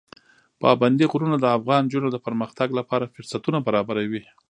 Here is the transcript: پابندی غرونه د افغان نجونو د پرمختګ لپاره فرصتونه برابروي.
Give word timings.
پابندی 0.61 1.05
غرونه 1.11 1.35
د 1.39 1.45
افغان 1.57 1.81
نجونو 1.87 2.07
د 2.11 2.17
پرمختګ 2.25 2.67
لپاره 2.79 3.11
فرصتونه 3.13 3.57
برابروي. 3.67 4.23